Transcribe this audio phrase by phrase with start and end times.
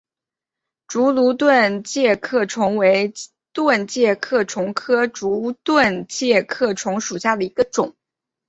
[0.87, 3.13] 芦竹盾介壳虫为
[3.53, 7.93] 盾介壳虫科竹盾介壳虫属下的一个种。